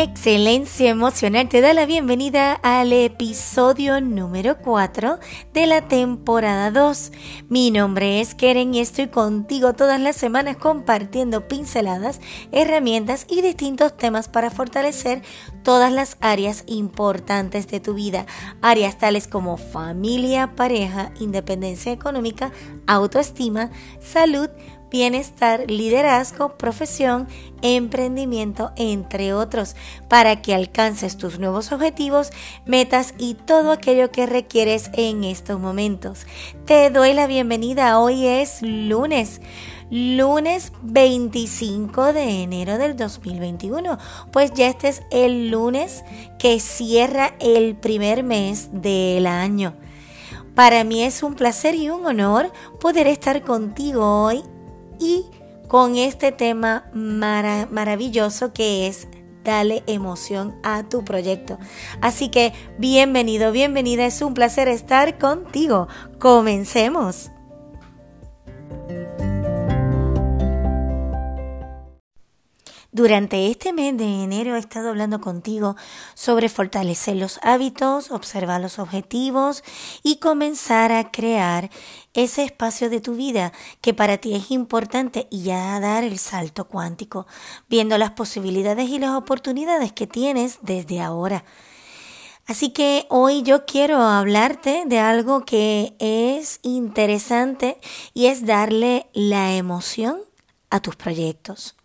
[0.00, 5.18] Excelencia Emocional te da la bienvenida al episodio número 4
[5.52, 7.10] de la temporada 2.
[7.48, 12.20] Mi nombre es Keren y estoy contigo todas las semanas compartiendo pinceladas,
[12.52, 15.22] herramientas y distintos temas para fortalecer
[15.64, 18.24] todas las áreas importantes de tu vida.
[18.62, 22.52] Áreas tales como familia, pareja, independencia económica,
[22.86, 24.48] autoestima, salud,
[24.90, 27.28] bienestar, liderazgo, profesión,
[27.62, 29.76] emprendimiento, entre otros,
[30.08, 32.30] para que alcances tus nuevos objetivos,
[32.66, 36.26] metas y todo aquello que requieres en estos momentos.
[36.64, 39.40] Te doy la bienvenida, hoy es lunes.
[39.90, 43.96] Lunes 25 de enero del 2021,
[44.30, 46.04] pues ya este es el lunes
[46.38, 49.74] que cierra el primer mes del año.
[50.54, 54.42] Para mí es un placer y un honor poder estar contigo hoy
[54.98, 55.26] y
[55.68, 59.08] con este tema maravilloso que es
[59.44, 61.58] dale emoción a tu proyecto.
[62.00, 65.88] Así que bienvenido, bienvenida, es un placer estar contigo.
[66.18, 67.30] Comencemos.
[72.98, 75.76] Durante este mes de enero he estado hablando contigo
[76.14, 79.62] sobre fortalecer los hábitos, observar los objetivos
[80.02, 81.70] y comenzar a crear
[82.12, 86.66] ese espacio de tu vida que para ti es importante y ya dar el salto
[86.66, 87.28] cuántico,
[87.68, 91.44] viendo las posibilidades y las oportunidades que tienes desde ahora.
[92.46, 97.78] Así que hoy yo quiero hablarte de algo que es interesante
[98.12, 100.18] y es darle la emoción
[100.70, 101.77] a tus proyectos.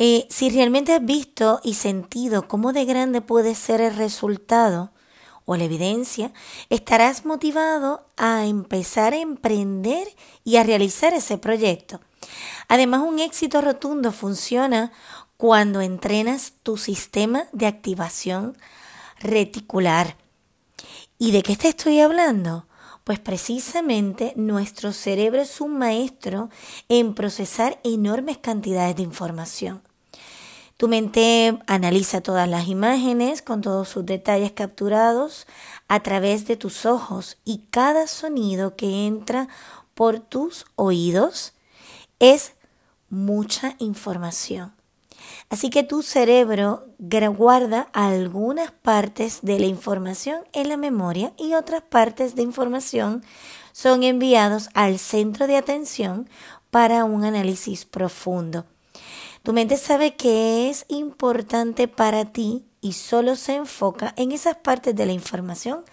[0.00, 4.92] Eh, si realmente has visto y sentido cómo de grande puede ser el resultado
[5.44, 6.32] o la evidencia,
[6.70, 10.06] estarás motivado a empezar a emprender
[10.44, 12.00] y a realizar ese proyecto.
[12.68, 14.92] Además, un éxito rotundo funciona
[15.36, 18.56] cuando entrenas tu sistema de activación
[19.18, 20.16] reticular.
[21.18, 22.66] ¿Y de qué te estoy hablando?
[23.02, 26.50] Pues precisamente nuestro cerebro es un maestro
[26.88, 29.87] en procesar enormes cantidades de información.
[30.78, 35.48] Tu mente analiza todas las imágenes con todos sus detalles capturados
[35.88, 39.48] a través de tus ojos y cada sonido que entra
[39.94, 41.54] por tus oídos
[42.20, 42.52] es
[43.10, 44.72] mucha información.
[45.50, 46.86] Así que tu cerebro
[47.36, 53.24] guarda algunas partes de la información en la memoria y otras partes de información
[53.72, 56.28] son enviados al centro de atención
[56.70, 58.64] para un análisis profundo.
[59.42, 64.94] Tu mente sabe que es importante para ti y solo se enfoca en esas partes
[64.94, 65.84] de la información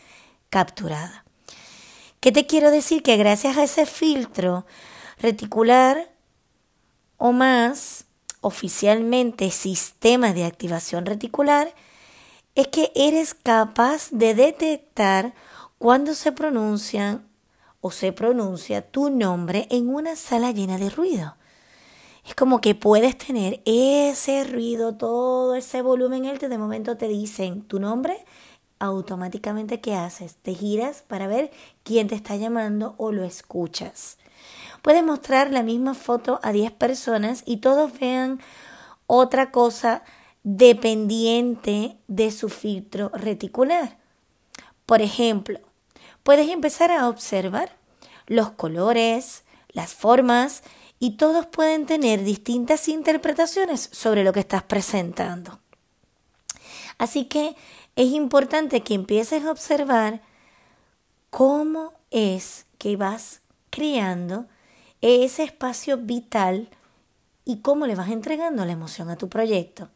[0.49, 1.25] capturada.
[2.19, 3.03] ¿Qué te quiero decir?
[3.03, 4.65] Que gracias a ese filtro
[5.19, 6.11] reticular
[7.17, 8.05] o más,
[8.41, 11.73] oficialmente sistema de activación reticular,
[12.55, 15.33] es que eres capaz de detectar
[15.77, 17.27] cuando se pronuncian
[17.81, 21.35] o se pronuncia tu nombre en una sala llena de ruido
[22.25, 27.61] es como que puedes tener ese ruido, todo ese volumen alto, de momento te dicen
[27.61, 28.17] tu nombre,
[28.79, 30.35] automáticamente ¿qué haces?
[30.35, 31.51] Te giras para ver
[31.83, 34.17] quién te está llamando o lo escuchas.
[34.81, 38.39] Puedes mostrar la misma foto a 10 personas y todos vean
[39.07, 40.03] otra cosa
[40.43, 43.97] dependiente de su filtro reticular.
[44.85, 45.59] Por ejemplo,
[46.23, 47.75] puedes empezar a observar
[48.27, 50.63] los colores, las formas
[50.99, 55.59] y todos pueden tener distintas interpretaciones sobre lo que estás presentando.
[56.97, 57.55] Así que
[57.95, 60.21] es importante que empieces a observar
[61.29, 64.45] cómo es que vas creando
[65.01, 66.69] ese espacio vital
[67.43, 69.89] y cómo le vas entregando la emoción a tu proyecto.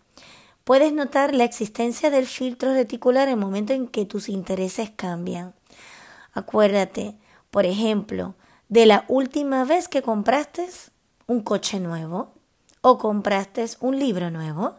[0.63, 5.55] Puedes notar la existencia del filtro reticular en el momento en que tus intereses cambian.
[6.33, 7.15] Acuérdate,
[7.49, 8.35] por ejemplo,
[8.69, 10.67] de la última vez que compraste
[11.27, 12.31] un coche nuevo
[12.81, 14.75] o compraste un libro nuevo.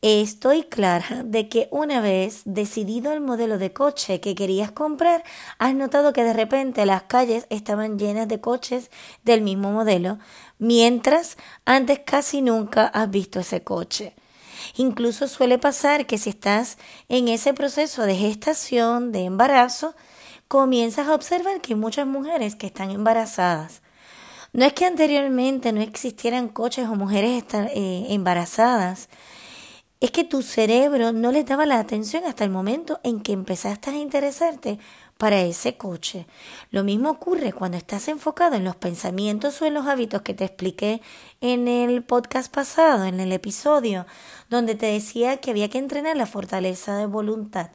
[0.00, 5.24] Estoy clara de que una vez decidido el modelo de coche que querías comprar,
[5.58, 8.90] has notado que de repente las calles estaban llenas de coches
[9.24, 10.18] del mismo modelo,
[10.58, 14.14] mientras antes casi nunca has visto ese coche.
[14.76, 16.78] Incluso suele pasar que si estás
[17.08, 19.94] en ese proceso de gestación, de embarazo,
[20.48, 23.82] comienzas a observar que hay muchas mujeres que están embarazadas.
[24.52, 29.08] No es que anteriormente no existieran coches o mujeres eh, embarazadas,
[30.00, 33.90] es que tu cerebro no les daba la atención hasta el momento en que empezaste
[33.90, 34.78] a interesarte
[35.18, 36.26] para ese coche.
[36.70, 40.44] Lo mismo ocurre cuando estás enfocado en los pensamientos o en los hábitos que te
[40.44, 41.02] expliqué
[41.40, 44.06] en el podcast pasado, en el episodio,
[44.48, 47.70] donde te decía que había que entrenar la fortaleza de voluntad.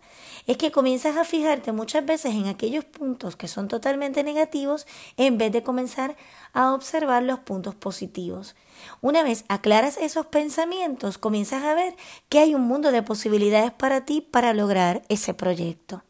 [0.48, 4.88] Es que comienzas a fijarte muchas veces en aquellos puntos que son totalmente negativos
[5.18, 6.16] en vez de comenzar
[6.54, 8.56] a observar los puntos positivos.
[9.02, 11.94] Una vez aclaras esos pensamientos, comienzas a ver
[12.30, 16.04] que hay un mundo de posibilidades para ti para lograr ese proyecto.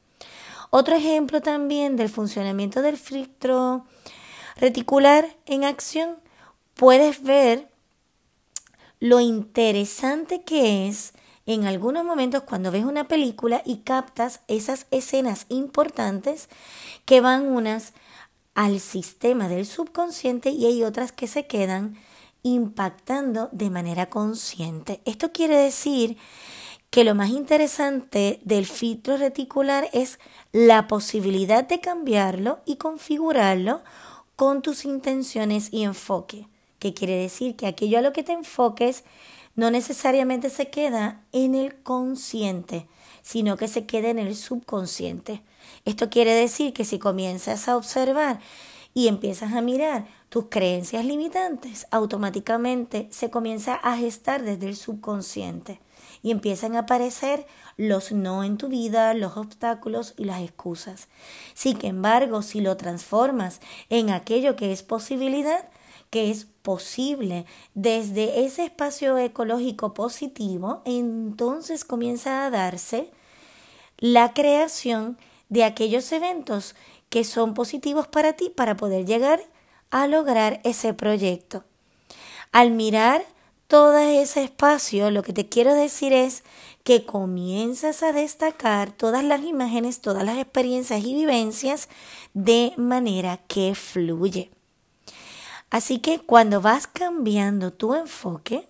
[0.75, 3.85] Otro ejemplo también del funcionamiento del filtro
[4.55, 6.17] reticular en acción,
[6.73, 7.69] puedes ver
[8.99, 11.13] lo interesante que es
[11.45, 16.49] en algunos momentos cuando ves una película y captas esas escenas importantes
[17.05, 17.93] que van unas
[18.55, 21.99] al sistema del subconsciente y hay otras que se quedan
[22.41, 25.01] impactando de manera consciente.
[25.05, 26.17] Esto quiere decir
[26.93, 30.19] que lo más interesante del filtro reticular es
[30.51, 33.81] la posibilidad de cambiarlo y configurarlo
[34.35, 36.45] con tus intenciones y enfoque,
[36.77, 39.05] que quiere decir que aquello a lo que te enfoques
[39.55, 42.85] no necesariamente se queda en el consciente,
[43.23, 45.41] sino que se queda en el subconsciente.
[45.85, 48.39] Esto quiere decir que si comienzas a observar
[48.93, 55.79] y empiezas a mirar tus creencias limitantes, automáticamente se comienza a gestar desde el subconsciente
[56.21, 57.45] y empiezan a aparecer
[57.77, 61.07] los no en tu vida, los obstáculos y las excusas.
[61.53, 63.59] Sin embargo, si lo transformas
[63.89, 65.69] en aquello que es posibilidad,
[66.09, 73.09] que es posible desde ese espacio ecológico positivo, entonces comienza a darse
[73.97, 75.17] la creación
[75.49, 76.75] de aquellos eventos
[77.09, 79.41] que son positivos para ti para poder llegar
[79.91, 81.63] a lograr ese proyecto.
[82.51, 83.23] Al mirar
[83.73, 86.43] todo ese espacio, lo que te quiero decir es
[86.83, 91.89] que comienzas a destacar todas las imágenes, todas las experiencias y vivencias
[92.35, 94.51] de manera que fluye.
[95.71, 98.69] Así que cuando vas cambiando tu enfoque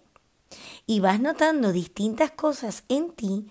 [0.88, 3.48] y vas notando distintas cosas en ti,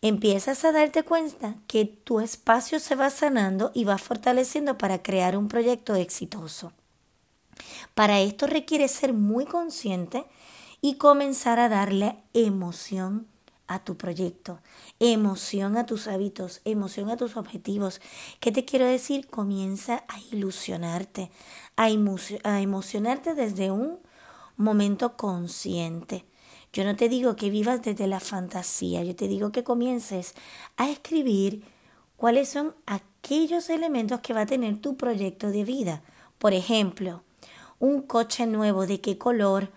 [0.00, 5.36] empiezas a darte cuenta que tu espacio se va sanando y va fortaleciendo para crear
[5.36, 6.72] un proyecto exitoso.
[7.92, 10.24] Para esto requiere ser muy consciente
[10.86, 13.26] y comenzar a darle emoción
[13.66, 14.60] a tu proyecto,
[15.00, 18.00] emoción a tus hábitos, emoción a tus objetivos.
[18.38, 19.26] ¿Qué te quiero decir?
[19.26, 21.32] Comienza a ilusionarte,
[21.74, 21.90] a,
[22.60, 23.98] emocionarte desde un
[24.56, 26.24] momento consciente.
[26.72, 30.34] Yo no te digo que vivas desde la fantasía, yo te digo que comiences
[30.76, 31.64] a escribir
[32.16, 36.02] cuáles son aquellos elementos que va a tener tu proyecto de vida.
[36.38, 37.24] Por ejemplo,
[37.80, 39.72] un coche nuevo, de qué color,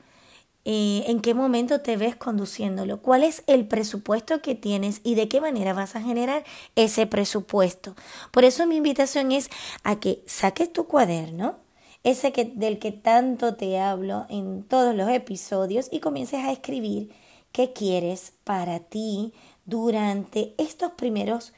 [0.72, 5.28] eh, en qué momento te ves conduciéndolo, cuál es el presupuesto que tienes y de
[5.28, 6.44] qué manera vas a generar
[6.76, 7.96] ese presupuesto.
[8.30, 9.50] Por eso mi invitación es
[9.84, 11.56] a que saques tu cuaderno,
[12.04, 17.10] ese que, del que tanto te hablo en todos los episodios y comiences a escribir
[17.52, 19.34] qué quieres para ti
[19.66, 21.52] durante estos primeros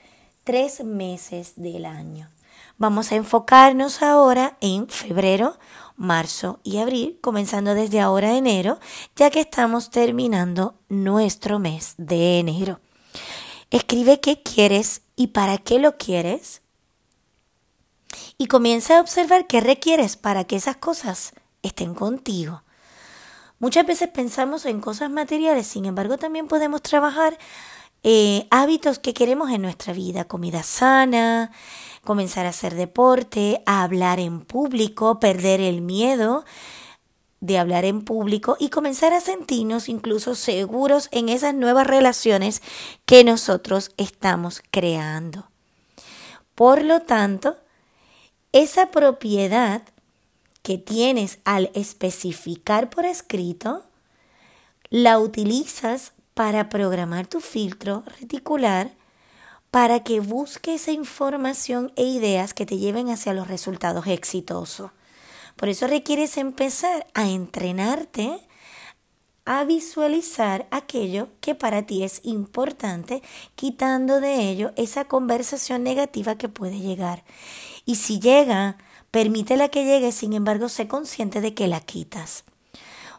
[0.45, 2.29] tres meses del año.
[2.81, 5.59] Vamos a enfocarnos ahora en febrero,
[5.97, 8.79] marzo y abril, comenzando desde ahora enero,
[9.15, 12.79] ya que estamos terminando nuestro mes de enero.
[13.69, 16.63] Escribe qué quieres y para qué lo quieres
[18.39, 22.63] y comienza a observar qué requieres para que esas cosas estén contigo.
[23.59, 27.37] Muchas veces pensamos en cosas materiales, sin embargo también podemos trabajar
[28.03, 31.51] eh, hábitos que queremos en nuestra vida, comida sana,
[32.03, 36.43] comenzar a hacer deporte, a hablar en público, perder el miedo
[37.41, 42.61] de hablar en público y comenzar a sentirnos incluso seguros en esas nuevas relaciones
[43.05, 45.49] que nosotros estamos creando.
[46.53, 47.57] Por lo tanto,
[48.51, 49.81] esa propiedad
[50.61, 53.83] que tienes al especificar por escrito,
[54.91, 58.91] la utilizas para programar tu filtro reticular
[59.71, 64.91] para que busque esa información e ideas que te lleven hacia los resultados exitosos.
[65.55, 68.39] Por eso requieres empezar a entrenarte
[69.45, 73.23] a visualizar aquello que para ti es importante,
[73.55, 77.23] quitando de ello esa conversación negativa que puede llegar.
[77.85, 78.77] Y si llega,
[79.09, 82.43] permítela que llegue, sin embargo, sé consciente de que la quitas.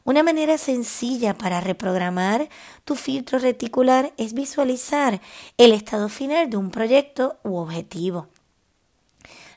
[0.05, 2.49] Una manera sencilla para reprogramar
[2.85, 5.21] tu filtro reticular es visualizar
[5.59, 8.27] el estado final de un proyecto u objetivo.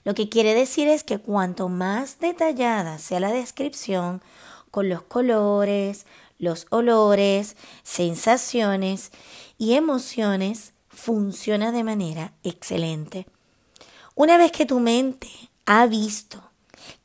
[0.03, 4.21] Lo que quiere decir es que cuanto más detallada sea la descripción,
[4.69, 6.05] con los colores,
[6.37, 9.11] los olores, sensaciones
[9.57, 13.25] y emociones, funciona de manera excelente.
[14.13, 15.29] Una vez que tu mente
[15.65, 16.51] ha visto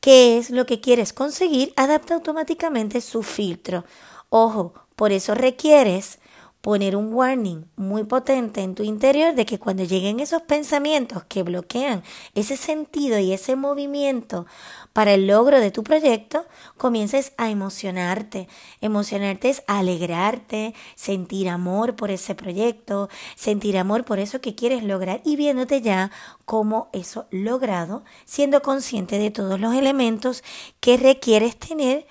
[0.01, 3.85] qué es lo que quieres conseguir, adapta automáticamente su filtro.
[4.29, 6.20] Ojo, por eso requieres
[6.61, 11.43] poner un warning muy potente en tu interior de que cuando lleguen esos pensamientos que
[11.43, 12.02] bloquean
[12.35, 14.47] ese sentido y ese movimiento
[14.93, 16.45] para el logro de tu proyecto,
[16.76, 18.49] comiences a emocionarte.
[18.81, 25.23] Emocionarte es alegrarte, sentir amor por ese proyecto, sentir amor por eso que quieres lograr
[25.25, 26.11] y viéndote ya
[26.45, 30.43] como eso logrado, siendo consciente de todos los elementos
[30.81, 32.07] que requieres tener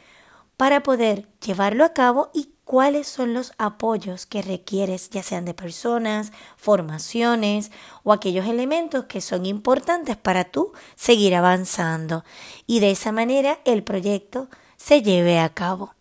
[0.58, 5.56] para poder llevarlo a cabo y cuáles son los apoyos que requieres, ya sean de
[5.56, 7.72] personas, formaciones
[8.04, 12.24] o aquellos elementos que son importantes para tú seguir avanzando
[12.68, 15.96] y de esa manera el proyecto se lleve a cabo.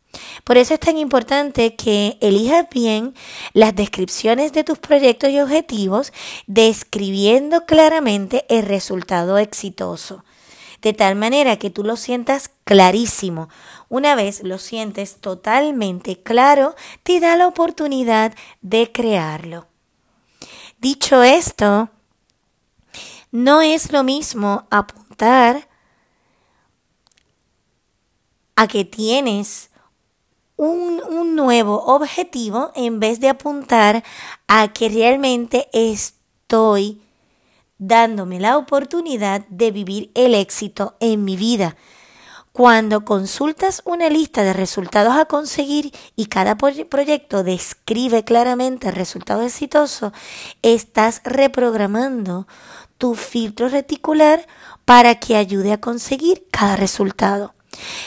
[0.44, 3.14] Por eso es tan importante que elijas bien
[3.54, 6.12] las descripciones de tus proyectos y objetivos,
[6.46, 10.22] describiendo claramente el resultado exitoso
[10.82, 13.48] de tal manera que tú lo sientas clarísimo.
[13.88, 19.66] Una vez lo sientes totalmente claro, te da la oportunidad de crearlo.
[20.78, 21.90] Dicho esto,
[23.30, 25.68] no es lo mismo apuntar
[28.56, 29.70] a que tienes
[30.56, 34.02] un, un, nuevo objetivo en vez de apuntar
[34.48, 37.00] a que realmente estoy
[37.78, 41.76] dándome la oportunidad de vivir el éxito en mi vida.
[42.52, 49.42] Cuando consultas una lista de resultados a conseguir y cada proyecto describe claramente el resultado
[49.42, 50.12] exitoso,
[50.62, 52.48] estás reprogramando
[52.96, 54.44] tu filtro reticular
[54.84, 57.54] para que ayude a conseguir cada resultado.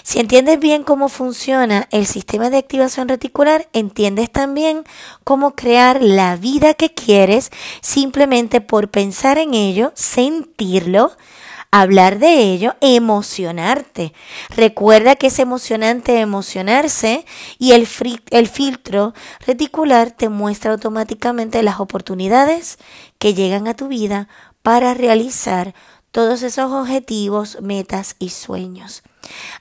[0.04, 4.84] Si entiendes bien cómo funciona el sistema de activación reticular, entiendes también
[5.24, 7.52] cómo crear la vida que quieres
[7.82, 11.12] simplemente por pensar en ello, sentirlo,
[11.72, 14.14] hablar de ello, emocionarte.
[14.56, 17.26] Recuerda que es emocionante emocionarse
[17.58, 17.88] y el,
[18.32, 19.14] el filtro
[19.46, 22.78] reticular te muestra automáticamente las oportunidades
[23.18, 24.28] que llegan a tu vida
[24.62, 25.74] para realizar
[26.12, 29.02] todos esos objetivos, metas y sueños.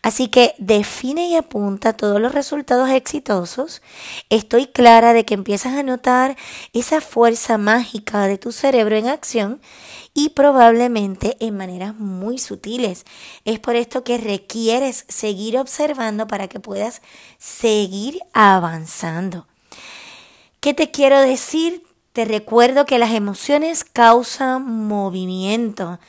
[0.03, 3.83] Así que define y apunta todos los resultados exitosos.
[4.31, 6.37] Estoy clara de que empiezas a notar
[6.73, 9.61] esa fuerza mágica de tu cerebro en acción
[10.15, 13.05] y probablemente en maneras muy sutiles.
[13.45, 17.03] Es por esto que requieres seguir observando para que puedas
[17.39, 19.47] seguir avanzando.
[20.61, 21.85] ¿Qué te quiero decir?
[22.13, 26.01] Te recuerdo que las emociones causan movimiento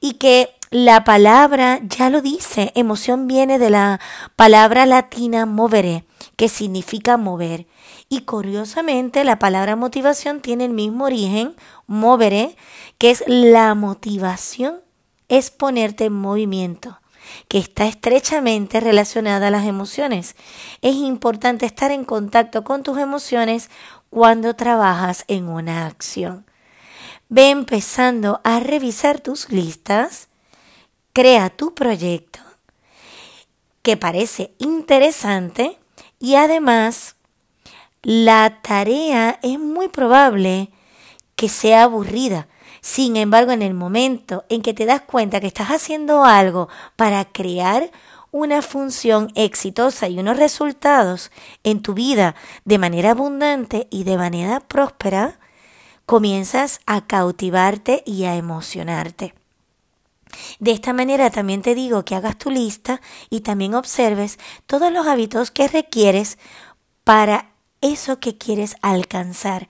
[0.00, 4.00] y que la palabra ya lo dice, emoción viene de la
[4.36, 6.04] palabra latina movere,
[6.36, 7.66] que significa mover.
[8.08, 11.56] Y curiosamente la palabra motivación tiene el mismo origen,
[11.88, 12.56] movere,
[12.98, 14.76] que es la motivación,
[15.28, 17.00] es ponerte en movimiento
[17.48, 20.36] que está estrechamente relacionada a las emociones.
[20.82, 23.70] Es importante estar en contacto con tus emociones
[24.08, 26.44] cuando trabajas en una acción.
[27.28, 30.29] Ve empezando a revisar tus listas
[31.12, 32.40] crea tu proyecto
[33.82, 35.78] que parece interesante
[36.18, 37.16] y además
[38.02, 40.70] la tarea es muy probable
[41.36, 42.48] que sea aburrida.
[42.82, 47.24] Sin embargo, en el momento en que te das cuenta que estás haciendo algo para
[47.26, 47.90] crear
[48.32, 51.30] una función exitosa y unos resultados
[51.64, 55.38] en tu vida de manera abundante y de manera próspera,
[56.06, 59.34] comienzas a cautivarte y a emocionarte.
[60.58, 65.06] De esta manera también te digo que hagas tu lista y también observes todos los
[65.06, 66.38] hábitos que requieres
[67.04, 69.68] para eso que quieres alcanzar.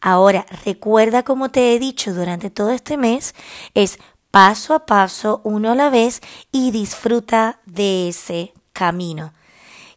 [0.00, 3.34] Ahora, recuerda como te he dicho durante todo este mes,
[3.74, 3.98] es
[4.30, 9.32] paso a paso, uno a la vez y disfruta de ese camino,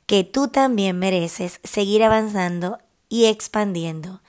[0.06, 2.78] que tú también mereces seguir avanzando
[3.10, 4.22] y expandiendo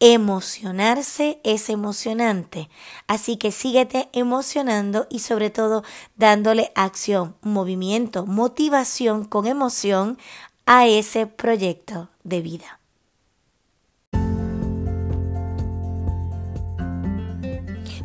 [0.00, 2.68] emocionarse es emocionante.
[3.06, 5.84] Así que síguete emocionando y sobre todo
[6.16, 10.18] dándole acción, movimiento, motivación con emoción
[10.66, 12.79] a ese proyecto de vida.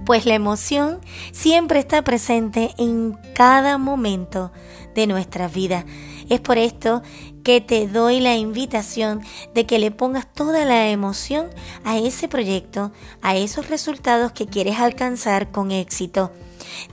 [0.05, 0.99] Pues la emoción
[1.31, 4.51] siempre está presente en cada momento
[4.93, 5.83] de nuestra vida.
[6.29, 7.01] Es por esto
[7.43, 9.21] que te doy la invitación
[9.53, 11.47] de que le pongas toda la emoción
[11.83, 16.31] a ese proyecto, a esos resultados que quieres alcanzar con éxito.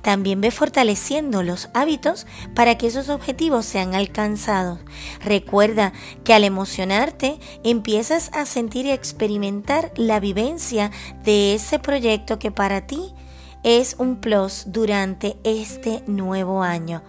[0.03, 4.81] También ve fortaleciendo los hábitos para que esos objetivos sean alcanzados.
[5.21, 5.93] Recuerda
[6.25, 10.91] que al emocionarte empiezas a sentir y experimentar la vivencia
[11.25, 13.15] de ese proyecto que para ti
[13.63, 17.03] es un plus durante este nuevo año.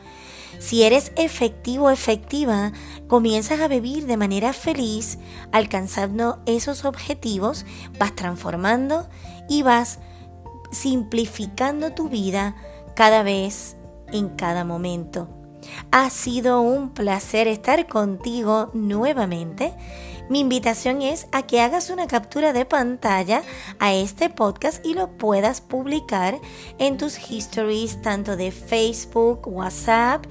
[0.60, 2.72] Si eres efectivo efectiva,
[3.08, 5.18] comienzas a vivir de manera feliz,
[5.52, 7.66] alcanzando esos objetivos,
[8.00, 9.10] vas transformando
[9.50, 10.00] y vas
[10.74, 12.56] simplificando tu vida
[12.96, 13.78] cada vez
[14.12, 15.30] en cada momento.
[15.92, 19.74] Ha sido un placer estar contigo nuevamente.
[20.30, 23.44] Mi invitación es a que hagas una captura de pantalla
[23.80, 26.40] a este podcast y lo puedas publicar
[26.80, 30.26] en tus histories tanto de Facebook, WhatsApp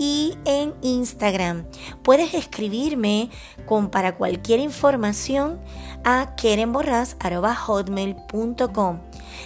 [0.00, 1.66] y en Instagram.
[2.02, 3.28] Puedes escribirme
[3.66, 5.60] con para cualquier información
[6.04, 9.00] a kerenborras.hotmail.com.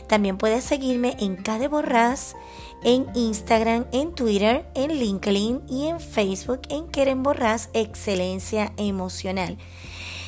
[0.06, 2.36] También puedes seguirme en Cade Borras
[2.84, 9.56] en Instagram, en Twitter, en LinkedIn y en Facebook en Keren Borras Excelencia Emocional.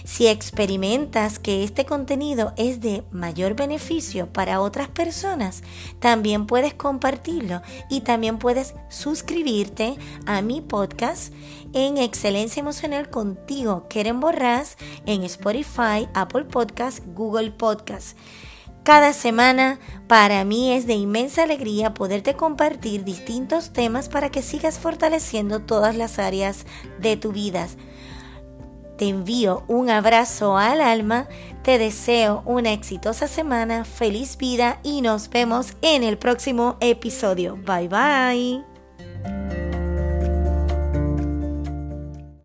[0.07, 5.65] Si experimentas que este contenido es de mayor beneficio para otras personas,
[5.99, 7.61] también puedes compartirlo
[7.91, 11.35] y también puedes suscribirte a mi podcast
[11.73, 18.17] en Excelencia Emocional contigo, Keren Borras, en Spotify, Apple Podcast, Google Podcast.
[18.85, 24.79] Cada semana para mí es de inmensa alegría poderte compartir distintos temas para que sigas
[24.79, 26.65] fortaleciendo todas las áreas
[27.01, 27.67] de tu vida.
[28.97, 31.29] Te envío un abrazo al alma,
[31.62, 37.57] te deseo una exitosa semana, feliz vida y nos vemos en el próximo episodio.
[37.57, 39.66] Bye bye.